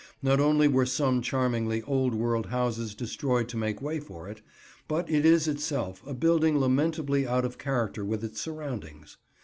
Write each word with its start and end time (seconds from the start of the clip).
Not 0.23 0.39
only 0.39 0.67
were 0.67 0.87
some 0.87 1.21
charmingly 1.21 1.83
old 1.83 2.15
world 2.15 2.47
houses 2.47 2.95
destroyed 2.95 3.47
to 3.49 3.55
make 3.57 3.83
way 3.83 3.99
for 3.99 4.27
it, 4.27 4.41
but 4.87 5.07
it 5.07 5.27
is 5.27 5.47
itself 5.47 6.01
a 6.07 6.15
building 6.15 6.57
lamentably 6.59 7.27
out 7.27 7.45
of 7.45 7.59
character 7.59 8.03
with 8.03 8.23
its 8.23 8.41
surroundings. 8.41 9.17